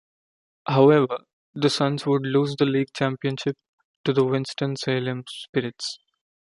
However, 0.67 1.19
the 1.53 1.69
Suns 1.69 2.07
would 2.07 2.23
lose 2.23 2.55
the 2.55 2.65
league 2.65 2.91
championship 2.91 3.55
to 4.03 4.11
the 4.13 4.25
Winston-Salem 4.25 5.25
Spirits. 5.29 5.99